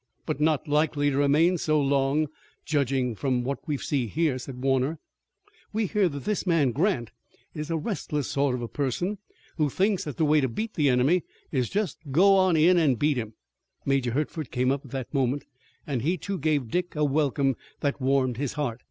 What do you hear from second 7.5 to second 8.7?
is a restless sort of a